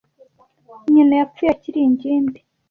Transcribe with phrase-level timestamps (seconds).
[0.93, 2.39] Nyina yapfuye akiri ingimbi.